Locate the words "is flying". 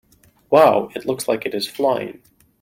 1.53-2.23